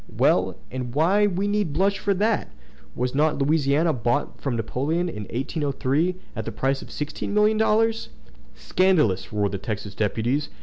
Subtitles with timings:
[0.09, 0.57] "Well!
[0.71, 2.51] and why need we blush for that?
[2.95, 8.09] Was not Louisiana bought from Napoleon in 1803 at the price of sixteen million dollars?"
[8.55, 10.49] "Scandalous!" roared the Texas deputies.